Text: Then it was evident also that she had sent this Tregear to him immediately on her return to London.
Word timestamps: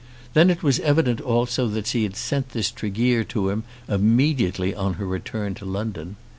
Then 0.33 0.49
it 0.49 0.63
was 0.63 0.79
evident 0.79 1.21
also 1.21 1.67
that 1.67 1.85
she 1.85 2.01
had 2.01 2.15
sent 2.15 2.49
this 2.53 2.71
Tregear 2.71 3.23
to 3.25 3.49
him 3.51 3.63
immediately 3.87 4.73
on 4.73 4.93
her 4.95 5.05
return 5.05 5.53
to 5.53 5.65
London. 5.65 6.15